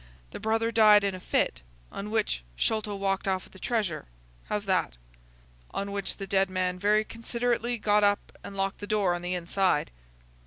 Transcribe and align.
The 0.31 0.39
brother 0.39 0.71
died 0.71 1.03
in 1.03 1.13
a 1.13 1.19
fit, 1.19 1.61
on 1.91 2.09
which 2.09 2.43
Sholto 2.55 2.95
walked 2.95 3.27
off 3.27 3.43
with 3.43 3.53
the 3.53 3.59
treasure. 3.59 4.07
How's 4.45 4.65
that?" 4.65 4.97
"On 5.75 5.91
which 5.91 6.17
the 6.17 6.25
dead 6.25 6.49
man 6.49 6.79
very 6.79 7.03
considerately 7.05 7.77
got 7.77 8.03
up 8.03 8.35
and 8.43 8.57
locked 8.57 8.79
the 8.79 8.87
door 8.87 9.13
on 9.13 9.21
the 9.21 9.35
inside." 9.35 9.91